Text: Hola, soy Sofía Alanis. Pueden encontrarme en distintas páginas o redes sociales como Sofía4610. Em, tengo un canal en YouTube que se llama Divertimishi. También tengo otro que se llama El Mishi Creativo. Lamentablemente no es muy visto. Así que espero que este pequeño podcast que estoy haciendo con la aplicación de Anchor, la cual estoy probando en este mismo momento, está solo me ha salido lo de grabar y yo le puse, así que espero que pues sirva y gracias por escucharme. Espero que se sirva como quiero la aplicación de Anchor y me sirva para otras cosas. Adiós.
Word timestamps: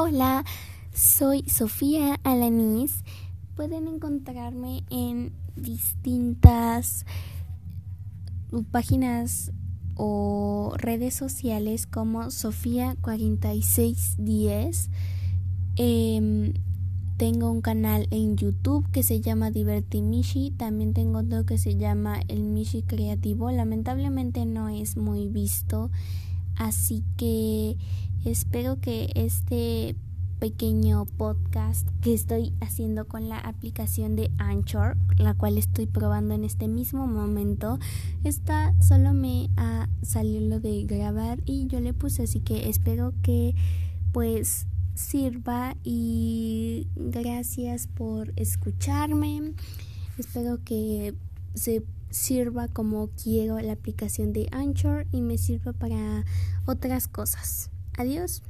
Hola, 0.00 0.44
soy 0.94 1.42
Sofía 1.48 2.20
Alanis. 2.22 3.02
Pueden 3.56 3.88
encontrarme 3.88 4.84
en 4.90 5.32
distintas 5.56 7.04
páginas 8.70 9.50
o 9.96 10.72
redes 10.76 11.14
sociales 11.14 11.88
como 11.88 12.26
Sofía4610. 12.26 14.88
Em, 15.74 16.54
tengo 17.16 17.50
un 17.50 17.60
canal 17.60 18.06
en 18.12 18.36
YouTube 18.36 18.88
que 18.92 19.02
se 19.02 19.20
llama 19.20 19.50
Divertimishi. 19.50 20.52
También 20.52 20.94
tengo 20.94 21.18
otro 21.18 21.44
que 21.44 21.58
se 21.58 21.74
llama 21.74 22.20
El 22.28 22.44
Mishi 22.44 22.82
Creativo. 22.82 23.50
Lamentablemente 23.50 24.46
no 24.46 24.68
es 24.68 24.96
muy 24.96 25.26
visto. 25.26 25.90
Así 26.54 27.02
que 27.16 27.76
espero 28.30 28.78
que 28.78 29.10
este 29.14 29.96
pequeño 30.38 31.06
podcast 31.06 31.88
que 32.02 32.12
estoy 32.12 32.52
haciendo 32.60 33.08
con 33.08 33.28
la 33.28 33.38
aplicación 33.38 34.16
de 34.16 34.30
Anchor, 34.38 34.96
la 35.16 35.34
cual 35.34 35.56
estoy 35.56 35.86
probando 35.86 36.34
en 36.34 36.44
este 36.44 36.68
mismo 36.68 37.06
momento, 37.06 37.78
está 38.24 38.74
solo 38.80 39.14
me 39.14 39.48
ha 39.56 39.88
salido 40.02 40.46
lo 40.46 40.60
de 40.60 40.84
grabar 40.84 41.40
y 41.46 41.66
yo 41.68 41.80
le 41.80 41.94
puse, 41.94 42.24
así 42.24 42.40
que 42.40 42.68
espero 42.68 43.14
que 43.22 43.54
pues 44.12 44.66
sirva 44.94 45.74
y 45.82 46.86
gracias 46.96 47.86
por 47.86 48.32
escucharme. 48.36 49.54
Espero 50.18 50.62
que 50.64 51.14
se 51.54 51.82
sirva 52.10 52.68
como 52.68 53.08
quiero 53.08 53.58
la 53.60 53.72
aplicación 53.72 54.32
de 54.32 54.48
Anchor 54.52 55.06
y 55.12 55.22
me 55.22 55.38
sirva 55.38 55.72
para 55.72 56.24
otras 56.66 57.08
cosas. 57.08 57.70
Adiós. 57.98 58.40